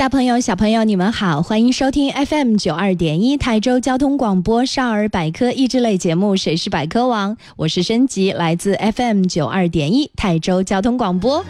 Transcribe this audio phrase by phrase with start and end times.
[0.00, 11.44] 大朋友、小朋友，你们好，欢迎收听 FM 九二点一台州交通广播少儿百科益智类节目《谁是百科王》，我是申吉，来自 FM 九二点一台州交通广播。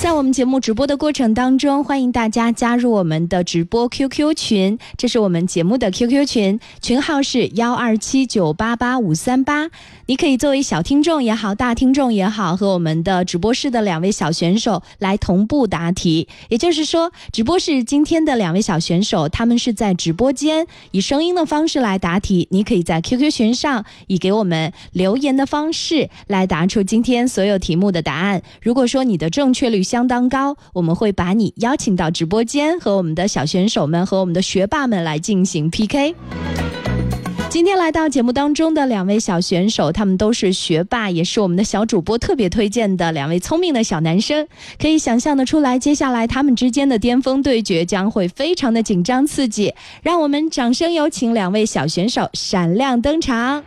[0.00, 9.70] 在我们节目直播的过程当中，欢迎大家加入我们的直播 QQ 群，这是我们节目的 QQ 群，群号是幺二七九八八五三八。
[10.06, 16.28] 你可以作为小听众也好，大听众也好，和我们的直播室的两位小选手来同步答题。
[16.50, 22.46] 也就是说，直播室今天的两位小选手，他们是在直播间以声音的方式来答题。
[22.50, 28.42] 你可以在 QQ 群上以给我们留言的方式来答出今天所有题目的答案。
[28.60, 36.16] 如果说你的正确率相当高，我们会把你邀请到直播间，和我们的小选手们和我们的学霸们来进行 PK。
[37.48, 44.44] 今天来到节目当中的两位小选手，他们都是学霸，也是我们的小主播特别推荐的两位聪明的小男生。
[44.80, 49.72] 可以想象的出来，接下来他们之间的巅峰对决将会非常的紧张刺激。
[50.02, 53.62] 让我们掌声有请两位小选手闪亮登场。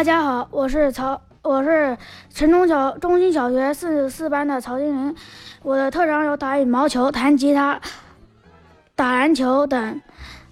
[0.00, 1.20] 大家好，我是曹。
[1.42, 1.94] 我是
[2.32, 5.14] 城中小中心小学四四班的曹金林，
[5.62, 7.78] 我的特长有打羽毛球、弹吉他、
[8.96, 10.00] 打篮球等。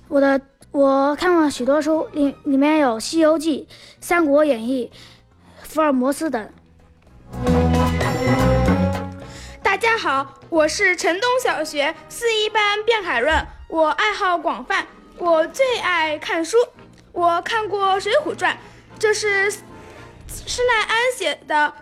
[0.09, 0.39] 我的
[0.71, 3.67] 我看过许多书，里里面有《西游记》
[4.07, 4.93] 《三国演义》
[5.67, 6.51] 《福尔摩斯》等。
[9.63, 14.85] 大家好，我是城东小学四一班卞海润，我爱好广泛，
[15.17, 16.59] 我最爱看书，
[17.13, 18.53] 我看过《水浒传》，
[18.99, 19.53] 这是。
[20.47, 21.73] 施耐庵写的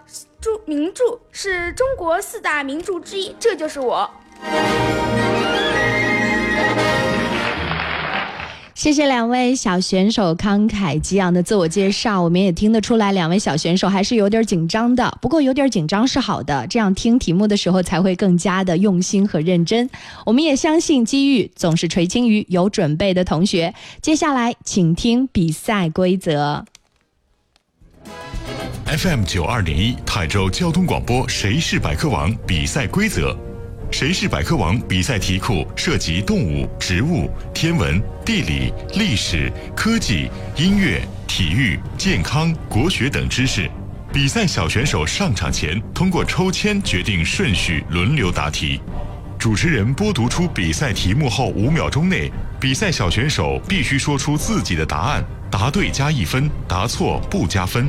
[0.40, 4.08] 著名著是中国四大名著之一，这就是我。
[8.74, 15.18] 谢谢两位小选手慷慨激昂的自我介绍，我们也听得出来，两位小选手还是有点紧张的。
[15.20, 19.90] 不过有点紧张是好的，这样听题目的时候才会更加的用心和认真。
[20.24, 23.74] 我们也相信机遇总是垂青于有准备的同学。
[24.00, 26.64] 接下来，请听比赛规则。
[28.86, 33.36] FM 九二点一泰州交通广播，谁是百科王比赛规则？
[33.90, 43.68] 谁是百科王比赛题库涉及动物、植物、天文、地理、历史、科技、音乐、体育、健康、国学等知识。
[44.12, 48.80] 比赛小选手上场前通过抽签决定顺序，轮流答题。
[49.36, 52.30] 主持人播读出比赛题目后五秒钟内，
[52.60, 57.88] 比赛小选手必须说出自己的答案，答对加一分，答错不加分。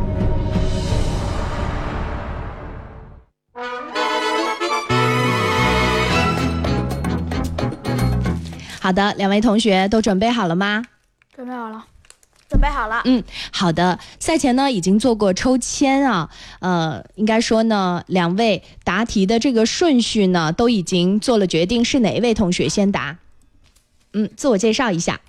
[8.91, 10.83] 好的，两位同学都准备好了吗？
[11.33, 11.85] 准备好了，
[12.49, 13.01] 准备好了。
[13.05, 13.97] 嗯，好的。
[14.19, 16.29] 赛前呢已经做过抽签啊，
[16.59, 23.17] 呃，应该说呢，两位答题的这个顺序呢都已经做了决定，是哪一位同学先答？
[24.11, 25.21] 嗯，自我介绍一下。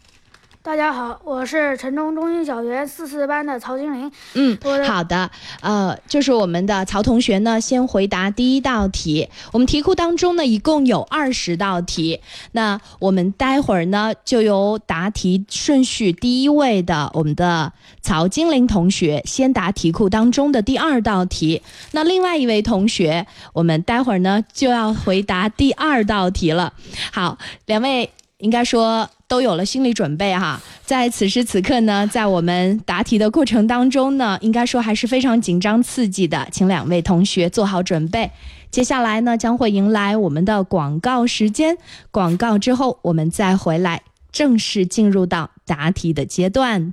[0.65, 4.09] 大家好，我是城中中心小学四四班的曹金玲。
[4.35, 4.57] 嗯，
[4.87, 5.29] 好的，
[5.61, 9.29] 呃，就是我们的曹同学呢，先回答第一道题。
[9.51, 12.21] 我们题库当中呢，一共有二十道题。
[12.53, 21.61] 那我们待会儿呢，就由答题顺序第一位的我们的曹金玲同学先答题库当中的第二道题。
[21.91, 26.73] 那另外一位同学，我们待会儿呢就要回答第二道题了。
[27.13, 27.37] 好，
[27.67, 28.09] 两位
[28.39, 30.61] 应该说都有了心理准备哈。
[30.85, 38.31] 在此时此刻呢，在我们答题的过程当中呢，应该说还是非常紧张刺激的，请两位同学做好准备。
[38.71, 41.79] 接下来呢，将会迎来我们的广告时间，
[42.11, 46.93] 广告之后我们再回来，正式进入到答题的阶段。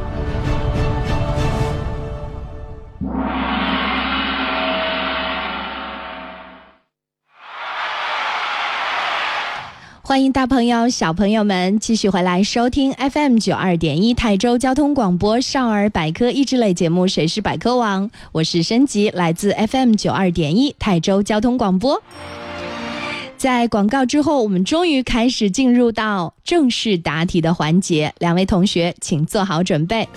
[10.11, 22.03] 欢迎大朋友、小朋友们继续回来收听 FM 九二点一泰州交通广播少儿百科益智类节目《谁是百科王》，我是申吉，来自 FM 九二点一泰州交通广播。
[23.37, 30.09] 在广告之后，我们终于开始进入到正式答题的环节，两位同学请做好准备。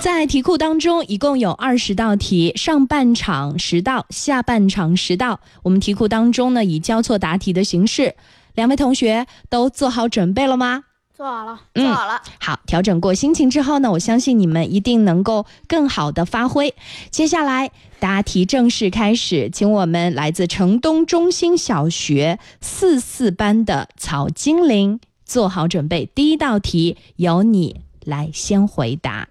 [0.00, 5.38] 在题库当中，一共有二十道题，上半场十道，下半场十道。
[5.62, 8.16] 我们题库当中呢，以交错答题的形式。
[8.54, 10.84] 两位同学都做好准备了吗？
[11.12, 11.60] 做好了。
[11.74, 16.74] 嗯做好了，好，调整过心情之后呢，我相信你们一定能够更好的发挥。
[17.10, 17.70] 接下来
[18.00, 26.06] 答题正式开始，请我们来自城东中心小学四四班的曹金玲做好准备。
[26.14, 29.28] 第一道题由你来先回答。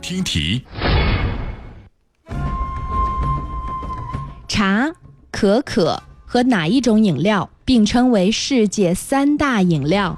[0.00, 0.62] 听题：
[4.46, 4.90] 茶、
[5.30, 10.16] 可可和哪一种饮料并称为世界三大饮料？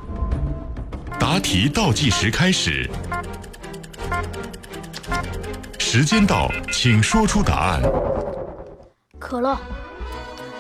[1.19, 2.89] 答题倒计时开始，
[5.77, 7.83] 时间到，请说出答案。
[9.19, 9.59] 可乐，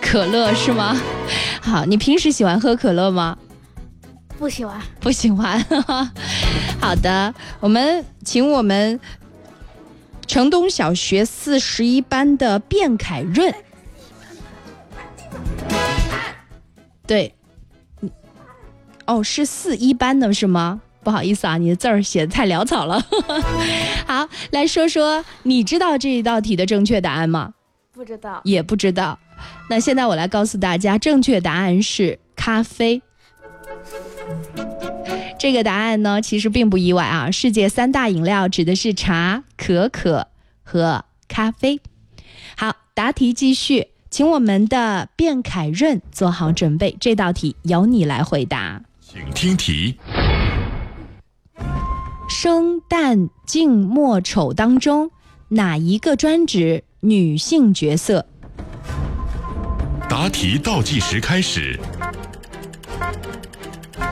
[0.01, 1.01] 可乐是吗？
[1.63, 3.39] 好，你平时喜欢喝可乐吗？
[4.37, 4.77] 不喜欢。
[4.99, 5.65] 不喜欢。
[6.83, 8.99] 好的，我们请我们
[10.27, 13.55] 城东小学四十一班的卞凯润。
[17.11, 17.35] 对，
[17.99, 18.09] 你
[19.05, 20.81] 哦，是四一班的是吗？
[21.03, 23.05] 不好意思啊，你的字儿写的太潦草了。
[24.07, 27.55] 好，来说说，你知道这一道题的正确答案吗？
[27.93, 28.41] 不知道。
[28.45, 29.19] 也不知道。
[29.69, 33.03] 那现在我来告诉大家，正确答案是咖啡。
[35.37, 37.29] 这个答案呢，其实并不意外啊。
[37.33, 40.29] 世界三大饮料指的是茶、可可
[40.63, 41.81] 和咖啡。
[42.57, 48.83] 好，答题继续，请我们的卞凯润做好准备，这道题由你来回答。
[49.01, 49.97] 请听题：
[52.29, 55.13] 生旦净末丑当中，
[55.51, 58.27] 哪一个专指女性角色？
[60.09, 61.79] 答题倒计时开始，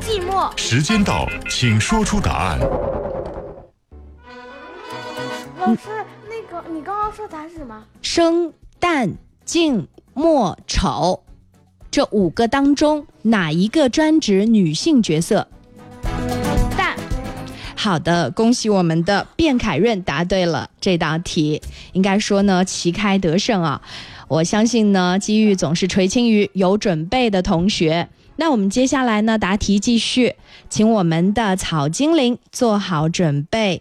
[0.00, 2.60] 寂寞，时间到，请说出答案。
[5.58, 5.88] 老师，
[6.28, 7.82] 那个你刚刚说答案是什么？
[8.00, 9.12] 生、旦、
[9.48, 11.22] 静、莫、丑
[11.90, 15.48] 这五个当中，哪一个专指女性角色？
[16.76, 16.94] 蛋，
[17.74, 21.62] 好的，恭喜我们的卞凯润答对了这道题。
[21.94, 23.80] 应该说呢，旗开得胜啊！
[24.28, 28.10] 我相信呢，机遇总是垂青于有准备的同学。
[28.36, 30.36] 那我们接下来呢，答题继续，
[30.68, 33.80] 请我们的草精灵做好准备。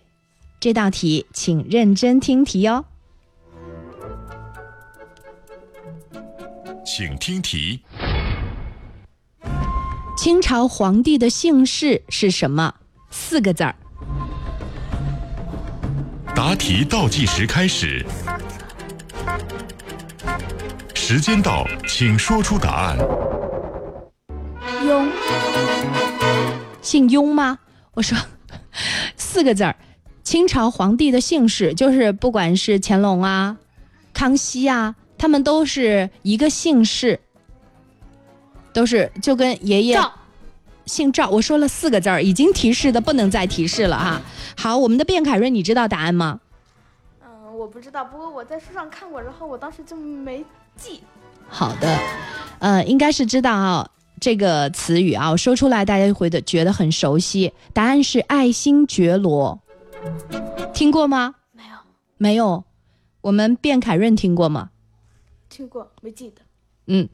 [0.62, 2.86] 这道题，请认真听题哦。
[6.88, 7.82] 请听题：
[10.18, 12.76] 清朝皇帝的姓氏是什么？
[13.12, 13.76] 四个字儿。
[16.34, 18.06] 答题倒计时开始，
[20.96, 22.98] 时间到，请说出答案。
[24.86, 25.12] 雍，
[26.82, 27.60] 姓雍吗？
[27.96, 28.18] 我说
[29.18, 29.76] 四个字儿，
[30.24, 33.58] 清朝皇帝的姓氏，就是不管是乾隆啊、
[34.14, 37.20] 康熙啊，他们都是一个姓氏，
[38.74, 40.12] 都是就跟爷爷赵，
[40.86, 41.30] 姓赵。
[41.30, 44.22] 我说了四个字儿，已经提示的不能再提示了哈。
[44.56, 46.40] 好，我们的卞凯瑞，你知道答案吗？
[47.26, 50.46] 嗯，我不知道，不过我在书上看过，然后我当时就没
[50.76, 51.02] 记。
[51.48, 51.98] 好的，
[52.60, 53.90] 呃，应该是知道啊。
[54.20, 57.54] 这个词语啊，我说出来大家会的觉得很熟悉。
[57.72, 59.60] 答案是爱新觉罗，
[60.74, 61.36] 听过吗？
[61.54, 61.78] 没有
[62.18, 62.64] 没有。
[63.22, 64.72] 我们卞凯润听过吗？
[65.50, 66.42] 听过，没记得。
[66.88, 67.08] 嗯，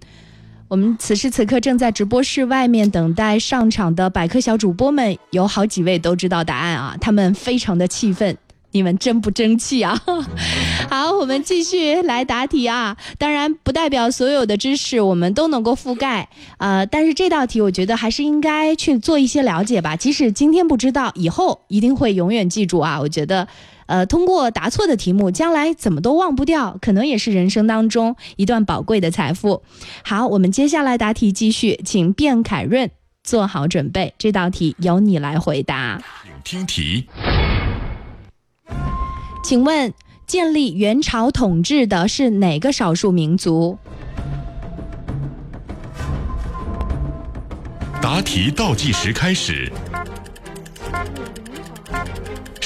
[0.67, 8.37] 我们此时此刻正在直播室外面等待上场的百科小主播们，有好几位都知道答案啊，他们非常的气愤。
[8.75, 10.01] 你们真不争气啊！
[10.89, 12.97] 好，我们继续来答题啊。
[13.19, 19.95] 当然，不代表所有的知识我们都能够覆盖，呃，但是这道题我觉得还是应该去做一些了解吧。
[19.95, 22.99] 即使今天不知道，以后一定会永远记住啊。
[22.99, 23.47] 我觉得，
[23.85, 29.63] 呃，通过答错的题目，将来怎么都忘不掉，可能也是人生当中一段宝贵的财富。
[30.03, 32.89] 好，我们接下来答题继续，请卞凯润
[33.23, 36.01] 做好准备，这道题由你来回答。
[36.43, 37.07] 请听题。
[39.43, 39.93] 请问，
[40.25, 43.77] 建立元朝统治的是哪个少数民族？
[48.01, 49.71] 答题倒计时开始，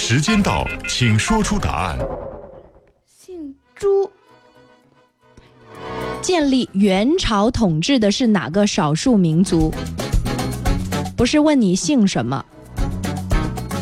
[0.09, 1.99] 时间到，请说出答案。
[3.05, 4.09] 姓朱，
[6.21, 9.69] 建立元朝统治的是哪个少数民族？
[11.17, 12.45] 不是问你姓什么，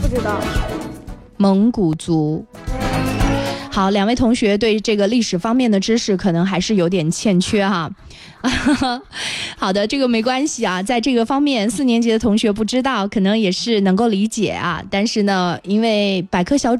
[0.01, 0.41] 不知道。
[1.37, 2.43] 蒙古族。
[3.75, 7.91] 好，两位同学对这个历史方面的知识可能还是有点欠缺哈。
[9.59, 14.81] 好的，这个没关系啊，在这个方面，四年级的同学不知道，可能也是能够理解啊。
[14.89, 16.73] 但是呢，因为百科小。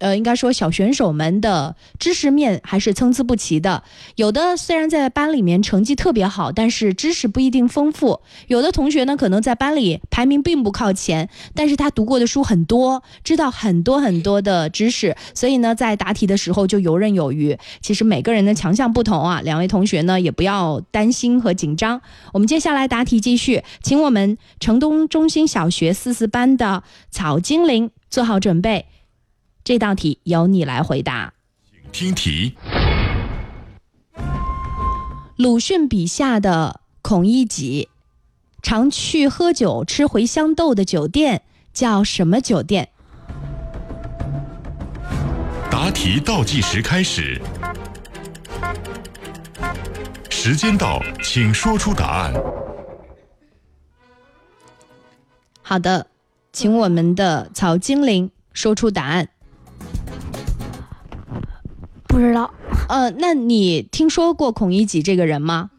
[0.00, 3.82] 呃，应该说小选手们的知识面还是参差不齐的。
[4.16, 8.20] 有的虽然在班里面成绩特别好，但是知识不一定丰富。
[8.48, 17.56] 有的同学呢，可能在班里排名并不靠前，但是他读过的书很多，知道很多很多的知识，所以呢，在答题的时候就游刃有余。
[17.82, 22.00] 其实每个人的强项不同啊，两位同学呢也不要担心和紧张。
[22.32, 28.86] 我们接下来答题继续，请我们城东中心小学四四班的草精灵做好准备。
[29.62, 31.34] 这道题由你来回答。
[31.92, 32.54] 听题。
[35.36, 37.88] 鲁迅笔下的孔乙己，
[38.62, 42.90] 常去喝酒吃茴香豆的酒店叫什么酒店？
[45.70, 47.40] 答题倒计时开始，
[50.28, 52.34] 时间到，请说出答案。
[55.62, 56.08] 好的，
[56.52, 59.28] 请我们的曹精灵说出答案。
[62.10, 62.52] 不知道，
[62.88, 65.70] 呃，那你听说过孔乙己这个人吗？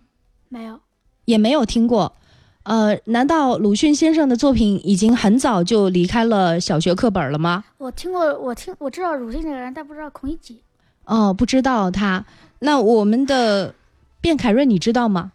[0.48, 0.80] 没有，
[1.26, 2.16] 也没有听过。
[2.64, 7.66] 呃，难道鲁迅先生的作品已经很早就离开了小学课本了吗？
[7.78, 10.62] 我听过，我听我知道鲁迅这个人，但不知道孔乙己。
[11.04, 12.26] 哦，不知道他。
[12.60, 13.76] 那我们的
[14.22, 15.34] 卞凯瑞，你知道吗？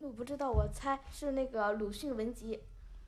[0.00, 2.58] 我不知道，我猜是那个鲁迅文集。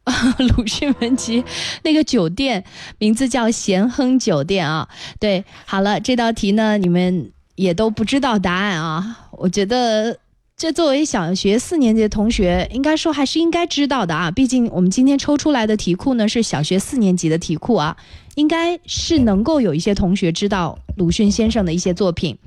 [0.56, 1.44] 鲁迅文集
[1.82, 2.62] 那个酒店
[2.98, 4.88] 名字叫咸亨酒店啊。
[5.18, 9.28] 对，好了，这道题呢，你们也都不知道答案啊。
[9.32, 10.16] 我觉得
[10.56, 14.30] 这作为小学四年级的同学，应该说还是应该知道的啊。
[14.30, 17.96] 毕竟我们今天抽出来的题库呢是小学四年级的题库啊，
[18.36, 22.38] 应该是能够有一些同学知道鲁迅先生的一些作品。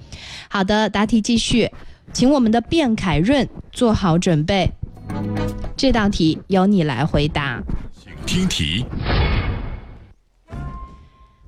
[0.49, 1.69] 好的，答题继续，
[2.13, 4.71] 请我们的卞凯润做好准备。
[5.75, 7.61] 这道题由你来回答。
[7.93, 8.85] 请听题。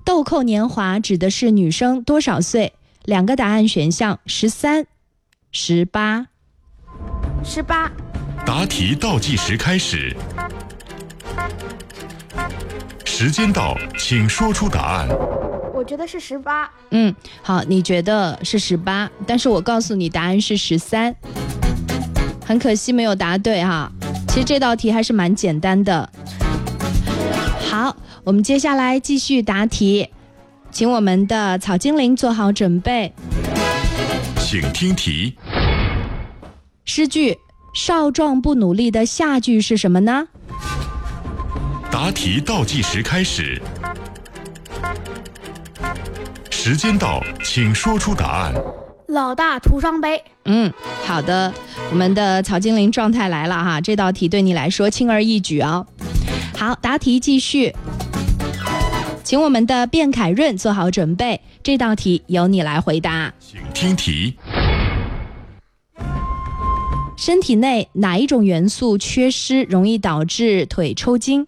[0.06, 2.74] 豆蔻年华指的是女生多少岁？
[3.06, 4.86] 两个答案选项：十三、
[5.52, 6.28] 十八。
[7.44, 7.92] 十八。
[8.46, 10.16] 答题倒计时开始，
[13.06, 15.08] 时间到，请说出答案。
[15.74, 16.70] 我觉得是十八。
[16.90, 21.16] 嗯，好，你觉得是十八，但是我告诉你，答案是十三。
[22.52, 23.90] 很可惜没有答对哈，
[24.28, 26.10] 其实这道题还是蛮简单的。
[27.70, 30.10] 好，我们接下来继续答题，
[30.70, 33.14] 请我们的草精灵做好准备。
[34.36, 35.38] 请听题。
[36.84, 37.38] 诗句
[37.74, 40.28] “少壮不努力”的下句是什么呢？
[41.90, 43.62] 答题倒计时开始，
[46.50, 48.54] 时间到，请说出答案。
[49.12, 50.24] 老大徒伤悲。
[50.46, 50.72] 嗯，
[51.04, 51.54] 好的，
[51.92, 55.86] 我们的曹精灵状态来了哈，这道题对你来说轻而易举啊。
[56.58, 57.76] 好，答题继续，
[59.22, 63.34] 请我们的卞凯润做好准备，这道题由你来回答。
[63.40, 64.38] 请听题。
[67.18, 71.46] 身体内哪一种元素缺失容易导致腿抽筋？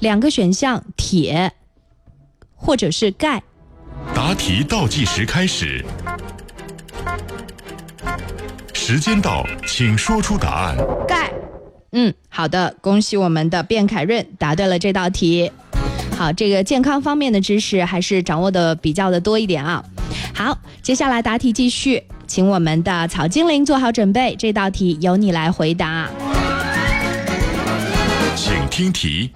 [0.00, 1.54] 两个选项：铁，
[2.54, 3.42] 或者是钙。
[4.26, 5.84] 答题倒计时开始，
[8.74, 10.76] 时间到，请说出答案。
[11.06, 11.32] 盖。
[11.92, 15.52] 嗯，好的，恭喜我们的卞凯润答对了这道题。
[16.18, 19.84] 好，这个健康方面的知识还是掌握的比较的多一点啊。
[20.34, 26.08] 好，接下来答题继续，请我们的曹精灵做好准备，这道题由你来回答。
[28.34, 29.30] 请听题。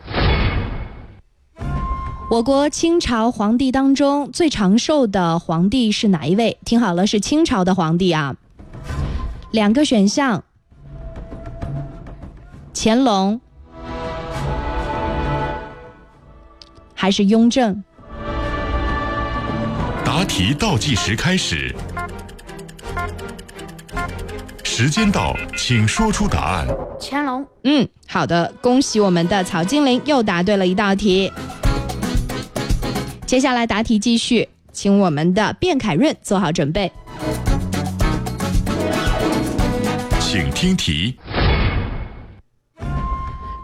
[2.31, 6.57] 我国清朝皇帝当中最长寿的皇帝是哪一位？
[6.65, 8.37] 听好了，是清朝的皇帝啊。
[9.51, 10.45] 两个选项：
[12.73, 13.41] 乾隆
[16.95, 17.83] 还是雍正？
[20.05, 21.75] 答题倒计时开始，
[24.63, 26.69] 时间到，请说出答案。
[27.01, 27.45] 乾隆。
[27.65, 31.33] 嗯，好的，恭喜我们的曹精灵又答对了一道题。
[33.31, 36.91] 接下来答题继续，请我们的卞凯润做好准备。
[40.19, 41.17] 请听题。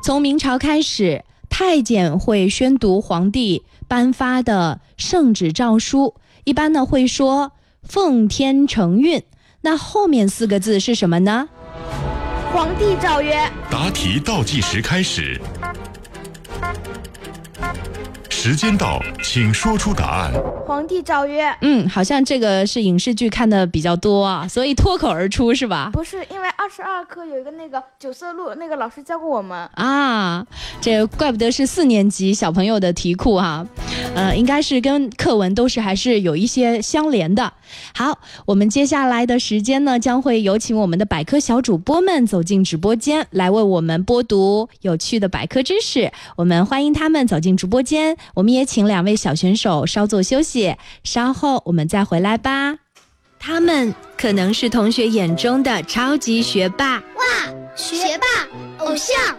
[0.05, 7.51] 从明朝开始，太监会宣读皇帝颁发的圣旨诏书，一般呢会说
[7.83, 9.21] “奉天承运”。
[9.63, 11.49] 那后面四个字是什么呢？
[12.53, 13.51] 皇帝诏曰。
[13.69, 15.41] 答题倒计时开始。
[18.49, 20.33] 时间到，请说出答案。
[20.65, 25.91] 皇帝诏曰：“嗯，好像这个是影视剧看的比较多啊，所以脱口而出是吧？
[25.93, 30.47] 不是，因为二十二课有一个那个九色鹿，那个老师教过我们啊。
[30.81, 33.67] 这怪不得是四年级小朋友的题库哈，
[34.15, 37.53] 呃，应该是跟课文都是还是有一些相连的。
[37.97, 46.13] 好，我们接下来的时间呢，将会有请我们的百科小主播们走进直播间，来为我们播读有趣的百科知识。
[46.37, 48.17] 我们欢迎他们走进直播间。
[48.37, 52.77] 我们也请两位小选手稍作休息，稍后我们再回来吧。
[53.39, 57.25] 他们可能是同学眼中的超级学霸，哇，
[57.75, 59.35] 学霸偶像；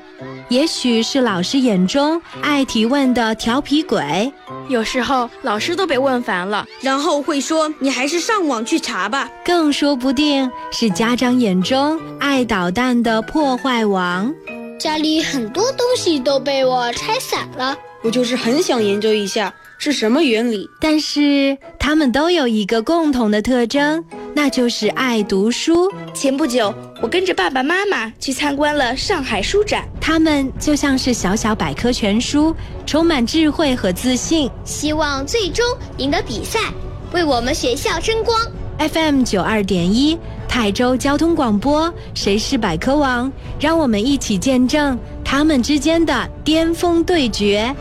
[0.50, 4.34] 也许是老师眼中爱提问的调皮鬼，
[4.68, 14.34] 有时候老师都被问烦了，然后会说：“你还是上网去查吧。”更说不定是家长眼中爱捣蛋的破坏王。
[14.80, 17.78] 家里很多东西都被我拆散了。
[18.04, 25.92] 我就是很想研究一下是什么原理，但是他们都有一个共同的特征，那就是爱读书。
[26.14, 32.56] 前不久，我跟着爸爸妈妈去参观了上海书展，他们就像是小小百科全书，
[32.86, 35.66] 充满智慧和自信，希望最终
[35.98, 36.60] 赢得比赛，
[37.14, 38.40] 为我们学校争光。
[38.80, 43.32] FM 九二点一，泰州交通广播，谁是百科王？
[43.60, 47.76] 让我们一起见证他们之间的巅峰对决。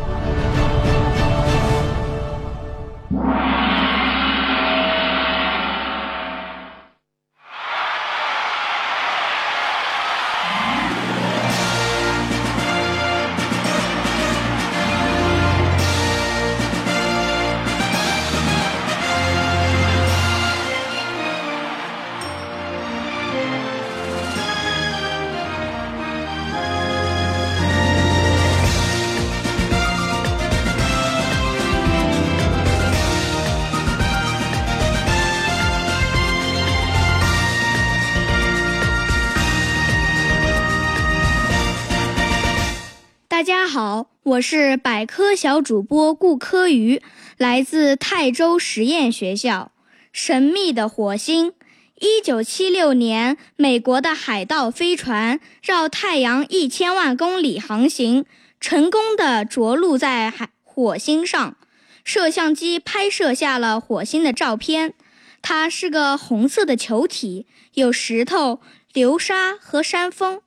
[44.27, 47.01] 我是百科小主播顾科瑜，
[47.37, 49.71] 来自泰州实验学校。
[50.12, 51.53] 神秘的火星，
[52.01, 58.25] 一九七六年，美国的海盗飞船绕太阳一千万公里航行，
[58.59, 61.57] 成功的着陆在海火星上。
[62.03, 64.95] 摄像机拍摄下了火星的照片，
[65.41, 68.61] 它是个红色的球体，有石头、
[68.93, 70.41] 流沙和山峰，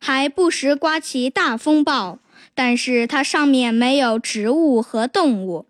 [0.00, 2.18] 还不时刮起大风暴。
[2.54, 5.66] 但是它上面没有植物和动物。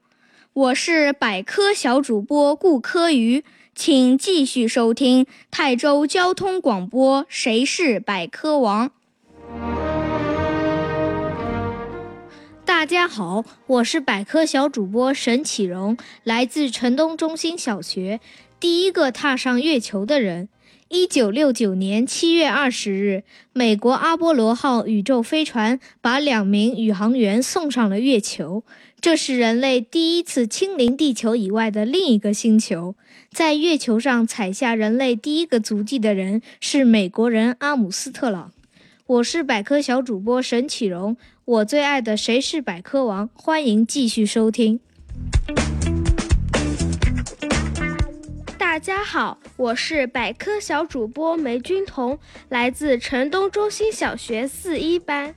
[0.53, 8.89] 我是百科小主播顾科瑜，请继续收听泰州交通广播《谁是百科王》。
[12.65, 18.21] 大家好，我是百科小主播沈启荣，来自城东中心小学，
[18.59, 20.49] 第一个踏上月球的人。
[20.93, 23.23] 一九六九年七月二十日，
[23.53, 28.65] 美国阿波罗号宇宙飞船把两名宇航员送上了月球，
[29.01, 32.97] 这是人类第一次亲临地球以外的另一个星球。
[33.31, 38.53] 在月球上踩下人类第一个足迹的人是美国人阿姆斯特朗。
[39.07, 44.81] 我是百科小主播沈启荣，我最爱的《谁是百科王》，欢迎继续收听。
[48.81, 55.35] 大家好，我是百科小主播梅君彤，来自城东中心小学四一班。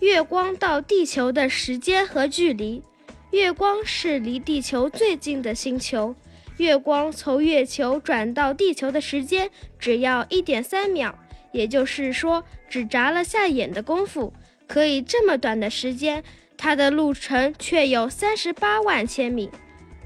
[0.00, 2.82] 月光到地球的时间和距离，
[3.30, 6.14] 月光是离地球最近的星球。
[6.58, 11.18] 月光从月球转到地球的时间只要一点三秒，
[11.52, 14.30] 也就是说，只眨了下眼的功夫。
[14.66, 16.22] 可以这么短的时间，
[16.58, 19.50] 它的路程却有三十八万千米。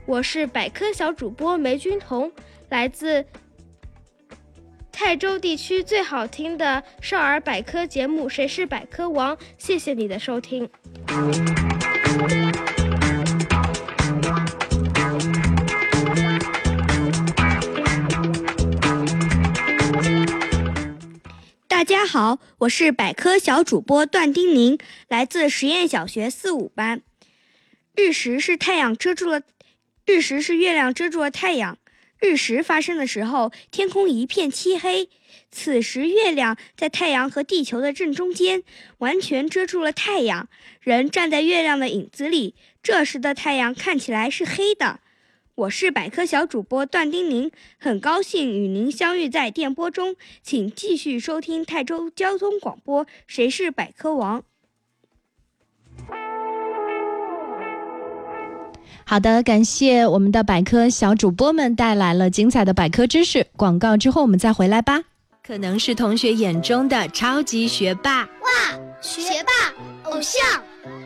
[0.07, 2.31] 我是百科小主播梅君彤。
[2.71, 3.27] 来自
[4.93, 10.71] 泰州地区最好听的少儿百科节目《谁是百科王》，谢谢你的收听。
[21.67, 24.79] 大家好，我是百科小主播段丁宁，
[25.09, 27.03] 来自实验小学四五班。
[27.97, 29.43] 日食是太阳遮住了，
[30.07, 31.77] 日食是月亮遮住了太阳。
[32.21, 35.09] 日食发生的时候，天空一片漆黑。
[35.51, 38.63] 此时，月亮在太阳和地球的正中间，
[38.99, 40.49] 完全遮住了太阳。
[40.81, 45.01] 人站在月亮的影子里，这时的太阳看起来是黑的。
[45.55, 53.07] 我是百科小主播段丁宁，很高兴与您相遇在电波中，请继续收听泰州交通广播。
[53.27, 54.45] 谁是百科王？
[59.11, 63.45] 好的，感谢我们的百科小主播们带来了精彩的百科知识。
[63.57, 65.01] 广告之后我们再回来吧。
[65.45, 70.41] 可能是同学眼中的超级学霸，哇，学霸偶像；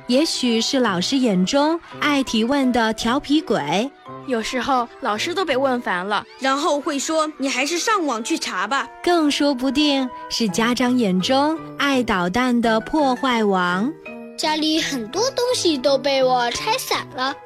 [0.06, 3.90] 也许是老师眼中爱提问的调皮鬼，
[4.26, 13.90] 有时候老师都被问烦了，然后会说：“你还是上网去查吧。”更说不定是家长眼中爱捣蛋的破坏王。
[14.36, 17.34] 家里很多东西都被我拆散了。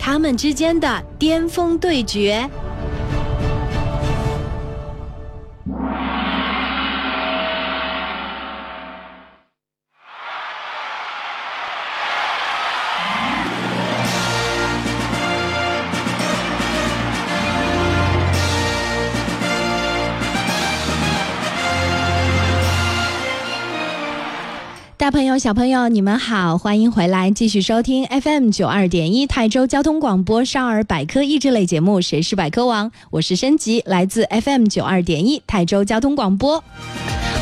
[0.00, 2.48] 他们之间的巅峰对决。
[25.10, 36.62] 朋友、小朋友，你们好，欢迎回来，继续收听 FM 九二点一泰州交通广播少儿百科益智类节目《谁是百科王》，我是升级，来自 FM 九二点一泰州交通广播。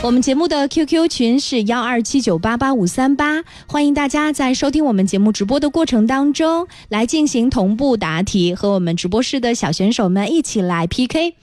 [0.02, 11.34] 我们节目的 QQ 群是幺二七九八八五三八，欢迎大家在收听我们节目直播的过程当中来进行同步答题，和我们直播室的小选手们一起来 PK。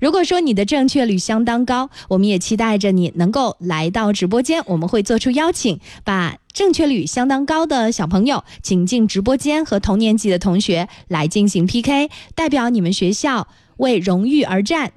[0.00, 14.92] 如果说你的正确率相当高，我们也期待着你能够来到直播间，我们会做出邀请，把正确率相当高的小朋友请进直播间，和同年级的同学来进行 PK，代表你们学校为荣誉而战。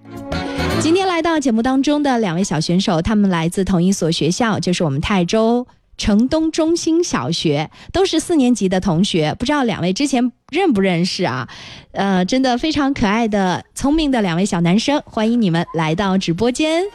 [0.81, 5.67] 今天来到节目当中的两位小选手，他们来自同一所学校，就是我们泰州。
[5.99, 11.47] 城东中心小学都是四年级的同学，不知道两位之前认不认识啊？
[11.91, 16.85] 呃，真的非常可爱的、聪明的两位小男生，欢迎你们来到直播间。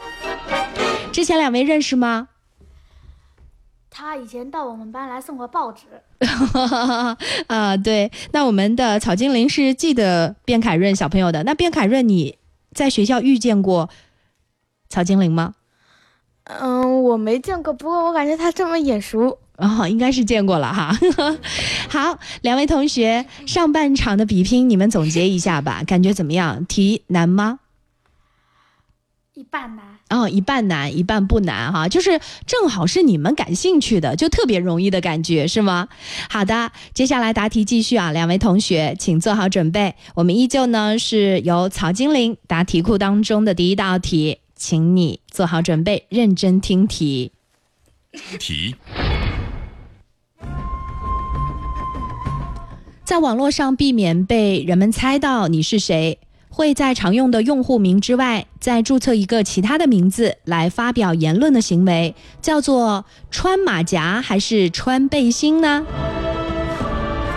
[1.13, 2.29] 之前两位认识吗？
[3.91, 5.83] 他以前到我们班来送过报纸。
[7.47, 11.43] 啊，对，那我们的草精灵是记得卞凯润小朋友的。
[11.43, 12.37] 那卞凯润，你
[12.73, 13.89] 在学校遇见过
[14.89, 15.53] 草精灵吗？
[16.45, 20.95] 嗯，我没见过，不过我感觉他这么眼熟， 哦，应该是见过了哈。
[21.89, 26.65] 好，两位同学，上半场的比拼你们总结一下吧，感觉怎么样？
[26.65, 27.59] 题难吗？
[29.33, 29.43] 一。
[29.43, 29.85] 半难。
[30.09, 35.87] 哦，一半难，一半不难哈，就是正好是你们感兴趣的，就特别容易的感觉，是吗？
[36.29, 47.31] 好的，接下来答题继续啊，两位同学请做好准备，我们依旧呢是由曹精灵答题库当中的第一道题，请你做好准备，认真听题。
[48.39, 48.75] 题，
[53.03, 56.19] 在网络上避免被人们猜到你是谁。
[56.47, 65.85] 会在常用的用户名之外，再注册一个其他的名字来发表言论的行为，叫做穿马甲还是穿背心呢？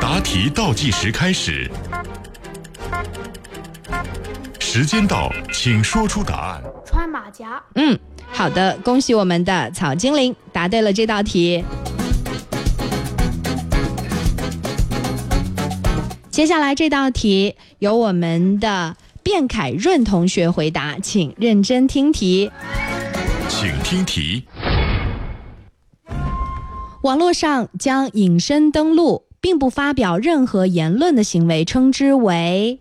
[0.01, 1.69] 答题倒计时开始，
[4.61, 6.63] 时间到，请说出答案。
[7.29, 7.63] 穿马甲。
[7.75, 7.99] 嗯，
[8.33, 11.65] 好的，恭喜我们的草精灵答对了这道题。
[16.31, 18.97] 接下来这道题由我们的。
[19.25, 22.51] 卞凯润同学回答，请认真听题。
[23.47, 24.45] 请听题。
[27.03, 32.81] 网络上将隐身登录并不发表任何言论的行为，称之为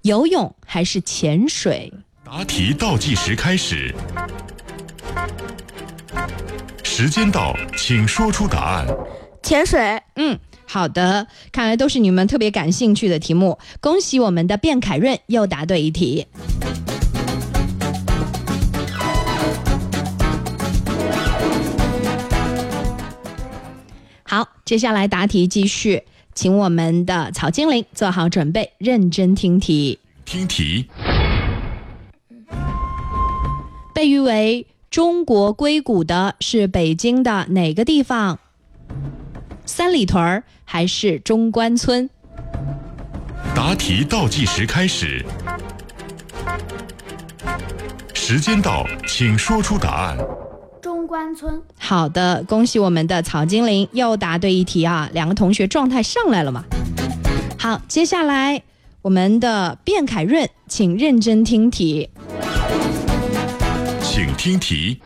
[0.00, 1.92] 游泳还是潜水？
[2.30, 3.90] 答题倒计时开始，
[6.84, 8.86] 时间到，请说出答案。
[9.42, 9.98] 潜水。
[10.16, 10.38] 嗯。
[10.66, 13.58] 好的，看来都是你们特别感兴趣的题目。
[13.80, 16.26] 恭喜我们的卞凯润又答对一题。
[24.24, 26.02] 好，接下来答题继续，
[26.34, 29.98] 请我们的草精灵做好准备，认真听题。
[30.26, 30.86] 听题。
[33.98, 38.38] 被誉为中国硅谷的是北京的哪个地方？
[39.66, 42.08] 三里屯儿还是中关村？
[43.56, 45.26] 答题倒计时开始，
[48.14, 50.16] 时间到，请说出答案。
[50.80, 51.60] 中关村。
[51.76, 55.10] 好的，恭喜我们的草精灵又答对一题啊！
[55.12, 56.62] 两个同学状态上来了嘛？
[57.58, 58.62] 好，接下来
[59.02, 62.08] 我们的卞凯润，请认真听题。
[64.38, 65.00] 请听题。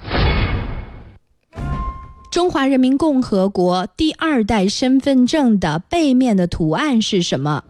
[2.30, 7.64] 中华人民共和国第二代身份证的背面的图案是什么？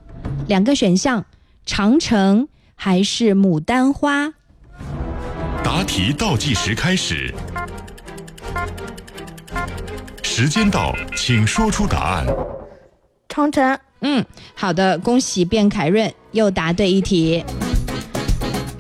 [0.49, 1.25] 两个选项：
[1.65, 4.33] 长城还是牡丹花？
[5.63, 7.33] 答题倒计时开始，
[10.23, 12.27] 时间到，请说出答案。
[13.29, 13.79] 长城。
[14.01, 14.25] 嗯，
[14.57, 17.45] 好的，恭喜卞凯润又答对一题。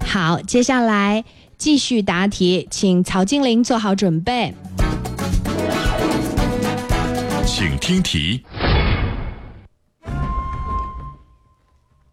[0.04, 1.24] 好，接下来
[1.62, 4.52] 继续答题，请曹精灵做好准备。
[7.46, 8.42] 请听题：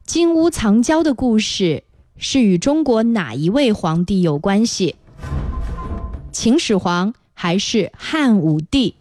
[0.06, 1.84] 金屋藏娇的故事
[2.16, 4.98] 是与中国哪一位皇帝有关系？
[6.32, 8.94] 秦始皇还是汉武帝？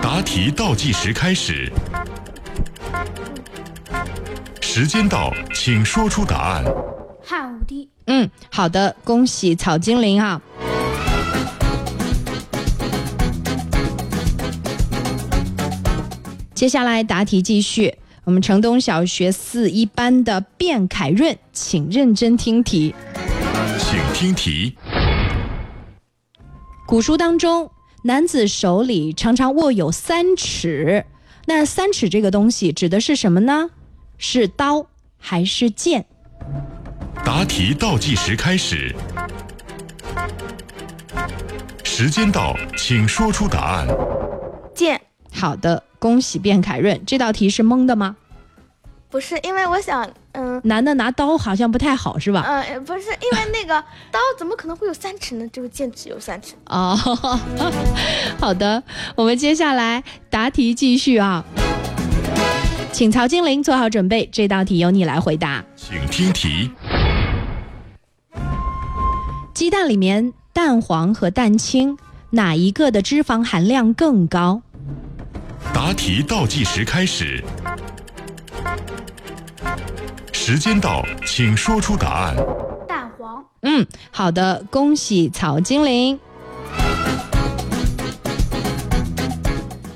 [0.00, 1.70] 答题倒计时开始，
[4.62, 6.64] 时间到，请说出答案。
[7.32, 7.88] 汉武帝。
[8.08, 10.42] 嗯，好的，恭喜草精灵啊！
[16.54, 22.94] 接下来答题继续，我们城东小学四一班的卞凯润，请认真听题。
[23.78, 24.76] 请听题。
[26.86, 27.70] 古书当中，
[28.04, 31.06] 男子手里常常握有三尺，
[31.46, 33.70] 那三尺这个东西指的是什么呢？
[34.18, 36.04] 是刀还是剑？
[37.24, 38.94] 答题倒计时开始，
[41.84, 43.86] 时间到，请说出答案。
[44.74, 45.00] 剑。
[45.32, 45.82] 好的。
[45.98, 48.16] 恭喜卞凯润，这道题是蒙的吗？
[49.08, 52.42] 不是，因为我想，嗯，男的拿刀好像不太好，是吧？
[52.44, 53.80] 嗯，不是，因为那个
[54.10, 55.46] 刀怎么可能会有三尺呢？
[55.52, 56.54] 这个剑只有三尺。
[56.66, 56.98] 哦，
[58.40, 58.82] 好的，
[59.14, 61.44] 我们接下来答题继续啊，
[62.90, 65.64] 请曹精灵做好准备，这道题由你来回答。
[65.76, 66.68] 请听题：
[69.62, 71.96] 鸡蛋里面蛋黄和蛋清
[72.30, 74.60] 哪一个的脂肪含量更高？
[75.72, 77.40] 答题倒计时开始，
[80.32, 82.34] 时间到，请说出答案。
[82.88, 83.44] 蛋黄。
[83.60, 86.18] 嗯，好的，恭喜草精灵。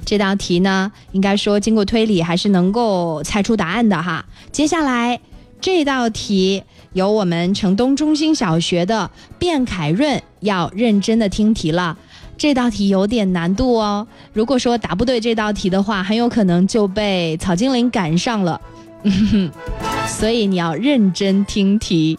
[0.04, 4.26] 这道题呢，应该说经过推理还是能够猜出答案的哈。
[4.52, 5.20] 接下来
[5.60, 6.62] 这道题
[6.96, 11.94] 由我们城东中心小学的卞凯润要认真的听题了。
[12.38, 18.58] 这道题有点难度哦，如果说答不对这道题的话，很有可能就被草精灵赶上了，
[20.08, 22.18] 所以你要认真听题。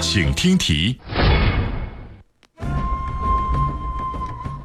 [0.00, 0.98] 请听题。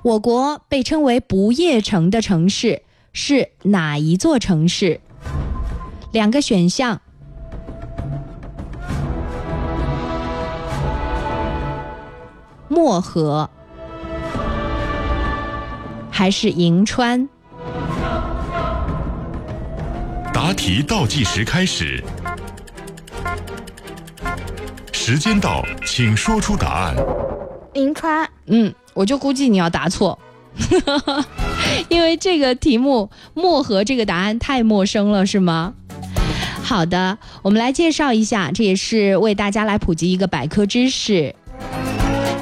[0.04, 2.82] 我国被称为不夜城的城市
[3.12, 5.02] 是哪一座城市？
[6.14, 7.02] 两个选项：
[12.68, 13.50] 漠河
[16.12, 17.28] 还是银川？
[20.32, 22.04] 答题倒计时开始，
[24.92, 26.96] 时间到，请说出答案。
[27.74, 30.20] 银川，嗯，我就估计你要答错，
[31.90, 35.74] 因为这个题目“漠河”这个答案太陌生了，是吗？
[36.64, 41.36] 好的，我们来介绍一下，这也是为大家来普及一个百科知识。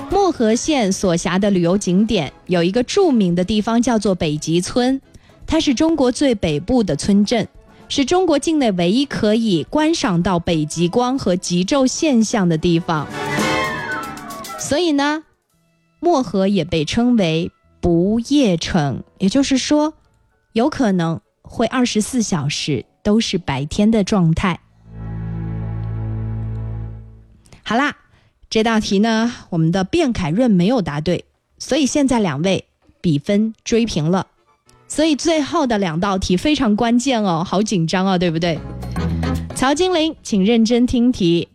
[0.10, 5.02] 漠河县所辖的旅游景点有一个著名的地方叫做北极村，
[5.48, 7.48] 它是中国最北部的村镇，
[7.90, 13.08] 是中国境内唯一可以观赏到北极光和极昼现象的地方。
[14.60, 15.24] 所以呢，
[16.00, 19.96] 漠河也被称为不夜城，也就是说，
[20.54, 24.60] 有可能会二十四小时都是白天的状态。
[27.64, 27.96] 好啦，
[28.50, 31.26] 这道题呢，我们的卞凯润没有答对，
[31.58, 32.66] 所以现在两位
[33.00, 34.28] 比分追平了。
[34.88, 38.60] 所以最后的两道题非常关键哦，好紧张啊，对不对？
[39.56, 41.48] 曹金玲，请认真听题。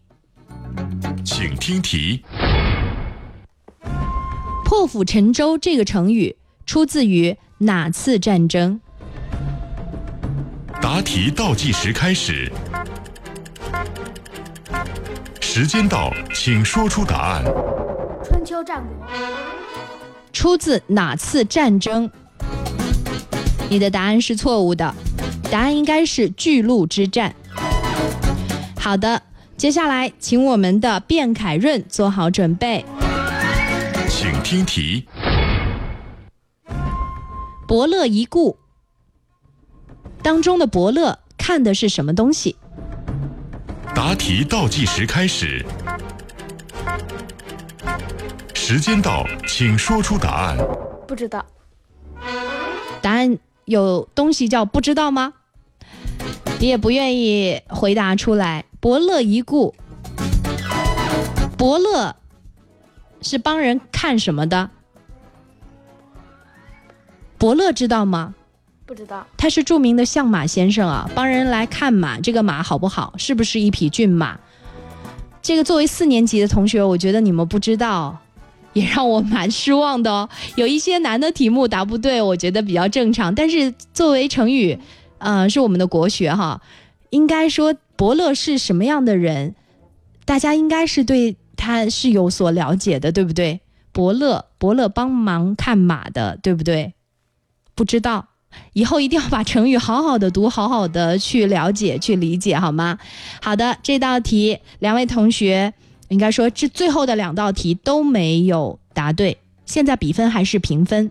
[1.23, 2.23] 请听题。
[4.65, 8.81] 破釜沉舟这个成语出自于哪次战争？
[10.97, 12.51] 答题倒计时开始，
[15.43, 17.45] 时间到，请说出答案。
[18.25, 19.07] 春秋战国。
[20.33, 22.11] 出自哪次战争？
[23.69, 24.95] 你的答案是错误的，
[25.51, 27.35] 答案应该是巨鹿之战。
[28.81, 29.21] 好的，
[29.59, 32.83] 接下来请我们的卞凯润做好准备。
[34.09, 35.07] 请听题。
[37.69, 38.57] 伯乐一顾
[40.27, 42.57] 当中的伯乐看的是什么东西？
[43.95, 45.65] 答题倒计时开始，
[48.53, 50.59] 时间到，请说出答案。
[51.07, 51.47] 不知道。
[53.01, 55.33] 答案有东西叫不知道吗？
[56.59, 58.65] 你也不愿意回答出来。
[58.81, 59.77] 伯乐一顾，
[61.57, 62.17] 伯乐
[63.23, 64.71] 是帮人看什么的？
[67.39, 68.35] 伯乐知道吗？
[68.87, 69.27] 不知道。
[69.37, 73.13] 他是著名的相马先生啊，帮人来看马，这个马好不好？
[73.19, 74.39] 是不是一匹骏马？
[75.43, 78.17] 这个作为四年级的同学，我觉得你们不知道，
[78.73, 80.29] 也让我蛮失望的哦。
[80.55, 83.35] 有一些难的题目答不对，我觉得比较正常。
[83.35, 84.79] 但是作为成语，
[85.19, 86.61] 呃，是我们的国学哈，
[87.11, 89.55] 应该说伯乐是什么样的人，
[90.25, 93.61] 大家应该是对他是有所了解的，对不对？
[93.93, 96.95] 伯乐，伯乐帮忙看马的，对不对？
[97.75, 98.27] 不知道，
[98.73, 102.99] 以后一定要把成语好好的读，好好的去了解、去理解，好吗？
[103.41, 105.73] 好的，这道题两位同学
[106.09, 111.11] 应该说这最后的两道题都没有答对，现在比分还是平分。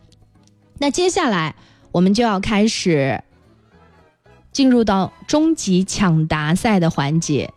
[0.78, 1.56] 那接下来
[1.92, 3.24] 我们就要开始
[4.52, 7.52] 进入到终极抢答赛的环节，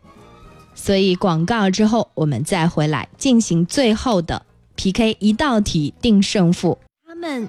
[0.75, 4.43] 所以广告之后我们再回来进行最后的
[4.77, 6.79] PK，一道题定胜负。
[7.07, 7.49] 他们。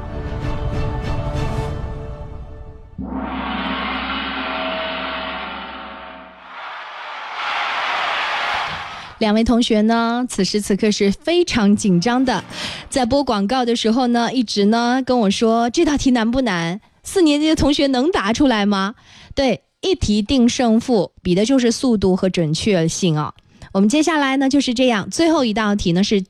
[9.21, 12.43] 两位同学呢，此时此刻是非常紧张的，
[12.89, 16.81] 在播广告的时候呢，一直呢跟我说这道题难不难？
[17.03, 18.95] 四年级的同学能答出来吗？
[19.35, 23.35] 对，一题定胜负，比的就是速度和准确性啊。
[23.73, 26.25] 我们接下来呢就是这样，最后一道题呢是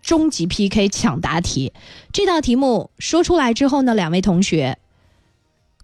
[0.00, 1.72] 终极 PK 抢答题。
[2.12, 4.78] 这道题目说出来之后呢，两位同学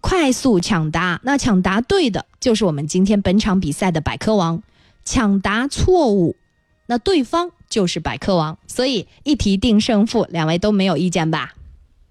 [0.00, 4.58] 快速抢答，那抢答对的就是我们今天本场比赛的百科王；
[5.04, 6.36] 抢答错误，
[6.86, 8.58] 那对方就是百科王。
[8.66, 11.54] 所以一题定胜负，两位都没有意见吧？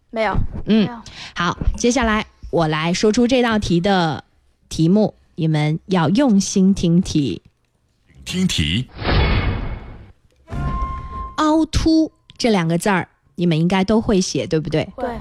[0.10, 1.02] 没有，嗯没有，
[1.36, 4.24] 好，接下来我来说出这道题的
[4.68, 7.42] 题目，你们要用心听题。
[8.26, 8.88] 听题，
[11.38, 14.92] 凹凸这两个字儿，你们应该都会写，对不对？
[14.98, 15.20] 对，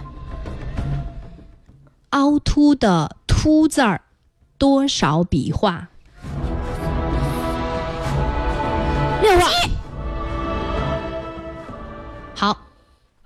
[2.11, 4.03] 凹凸的“凸”字儿
[4.59, 5.90] 多少笔画？
[9.23, 9.51] 六画，
[12.35, 12.57] 好，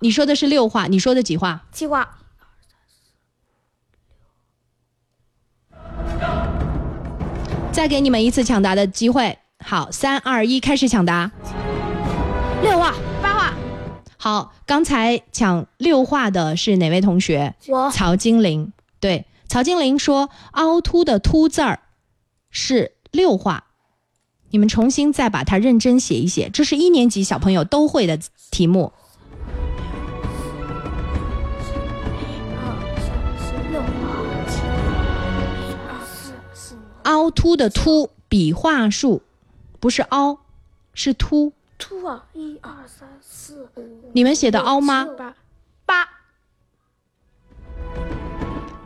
[0.01, 1.63] 你说的是六画，你说的几画？
[1.71, 2.19] 七画，
[7.71, 9.39] 再给你们一次抢答的机会。
[9.65, 11.31] 好，三二一，开始抢答。
[12.63, 12.93] 六画，
[13.23, 13.55] 八画，
[14.17, 17.55] 好，刚才抢六画的是哪位同学？
[17.69, 18.73] 我曹金玲。
[18.99, 21.81] 对，曹金玲说凹凸的“凸”字儿
[22.51, 23.67] 是六画。
[24.55, 28.17] 你们重新再把它认真写一写，这是一年级小朋友都会的
[28.53, 28.93] 题目。
[37.03, 39.23] 凹凸的“凸”笔画数
[39.81, 40.39] 不是凹，
[40.95, 41.53] 是凸。
[41.77, 43.83] 凸啊，一二三四五，
[44.13, 45.05] 你们写的凹吗？
[45.19, 45.35] 八，
[45.85, 46.09] 八，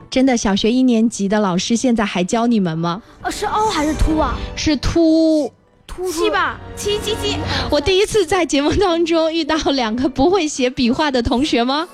[0.08, 3.02] 真的，小学一年级的老师现在还教你们吗？
[3.20, 4.34] 呃，是凹还是凸啊？
[4.56, 5.52] 是凸。
[5.98, 7.36] 凸七吧，七七七，
[7.72, 11.88] 我第一次在节目当中遇到两个不会写笔画的同学吗？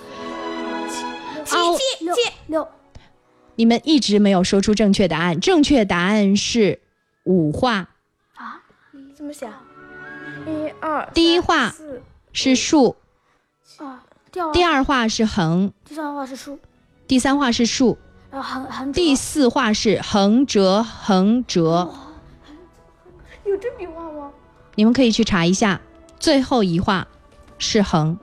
[1.46, 2.32] 七七七。
[2.48, 2.68] 六
[3.54, 5.40] 你们一直没有说出正确答案。
[5.40, 6.80] 正确答案是
[7.24, 7.88] 五画，
[8.34, 8.60] 啊，
[9.16, 9.46] 怎么写？
[10.46, 11.74] 一二，第一画，
[12.34, 12.96] 是竖，
[13.78, 16.58] 啊，第二第二画是横，第三画是竖，
[17.06, 17.96] 第三画是竖，
[18.30, 21.90] 横横第四画是横折横折。
[23.44, 24.30] 有这笔画吗？
[24.74, 25.80] 你们可以去查一下，
[26.18, 27.06] 最后一画
[27.58, 28.18] 是横。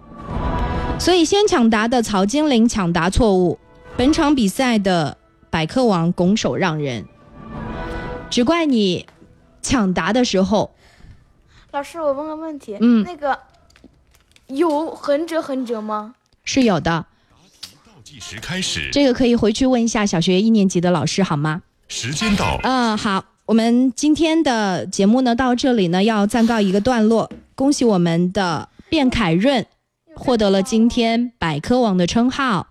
[0.99, 3.57] 所以先抢答的曹金玲抢答错误，
[3.97, 5.17] 本场比赛的
[5.49, 7.05] 百科王拱手让人。
[8.29, 9.05] 只怪你
[9.61, 10.73] 抢答的时候，
[11.71, 13.37] 老师，我问个问题，嗯那个
[14.47, 16.15] 有横折横折吗？
[16.43, 17.05] 是有的。
[17.85, 21.61] 倒计时开始，这个可以回去问一下小学一年级的老师好吗？
[21.87, 27.29] 时间到，嗯，好，我们今天的节目呢到这里呢要暂告一个段落。
[27.53, 29.65] 恭喜我们的卞凯润
[30.15, 32.67] 获得了今天百科王的称号。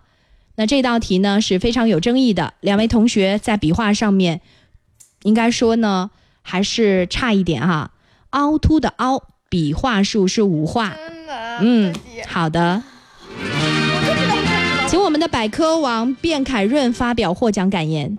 [0.55, 4.41] 那这道题呢是非常有争议的，两位同学在笔画上面
[5.21, 6.09] 应该说呢
[6.41, 7.91] 还是差一点哈。
[8.31, 9.21] 凹凸的凹
[9.51, 10.95] 笔画数是五画，
[11.59, 11.93] 嗯，
[12.27, 12.81] 好的。
[14.89, 18.17] 请我们的百科王卞凯润发表获奖感言。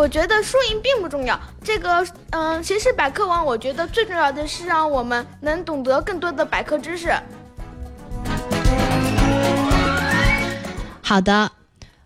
[0.00, 3.44] 我觉得输赢并不重要，这个，嗯、谁是百科王？
[3.44, 7.12] 我觉得最重要的是让我们能懂得更多的百科知识。
[11.02, 11.52] 好的，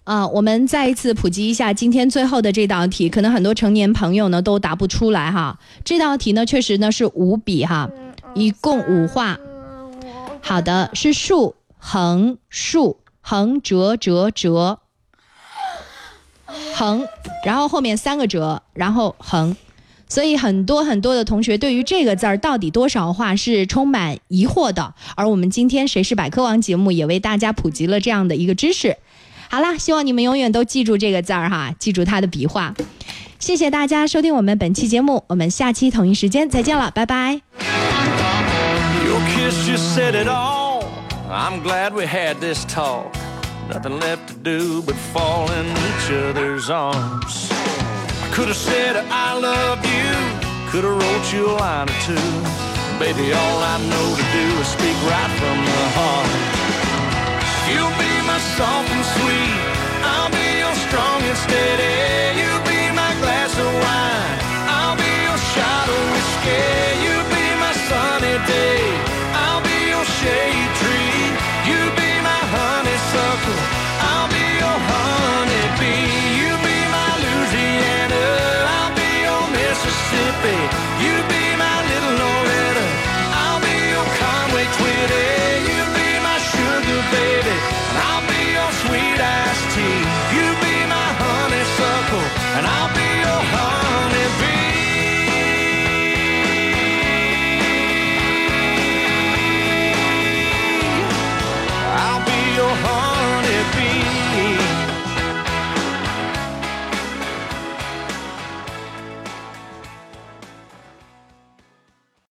[0.03, 5.61] 啊，我们再一次普及一下今天最后的这道题，可能很多成年朋友呢都答不出来哈。
[5.85, 7.89] 这道题呢确实呢是五笔哈，
[8.35, 9.39] 一共五画。
[10.43, 14.81] 好的，是竖、横、竖、横折折折，
[16.75, 17.07] 横，
[17.45, 19.57] 然后后面三个折，然后横。
[20.07, 28.97] 所以很多很多的同学对于这个字儿到底多少画是充满疑惑的，而我们今天《谁是百科王》节目也为大家普及了这样的一个知识。
[29.51, 32.75] 好啦，希望你们永远都记住这个字儿哈，记住它的笔画。
[33.39, 37.41] 谢谢大家收听我们本期节目，我们下期同一时间再见了，拜拜。
[39.05, 40.85] you kiss just said it all.
[41.31, 43.24] I'm glad we had this talk.
[43.69, 47.49] Nothing left to do but fall in each other's arms.
[47.51, 50.13] I could have said I love you,
[50.71, 52.31] could have wrote you a line or two.
[53.01, 56.31] Baby, all I know to do is speak right from the heart.
[57.73, 59.61] You'll be my soft and sweet.
[60.13, 61.97] I'll be your strong and steady.
[62.39, 64.39] You'll be my glass of wine.
[64.77, 66.69] I'll be your shot of whiskey.
[67.05, 68.85] You'll be my sunny day.
[69.43, 70.54] I'll be your shade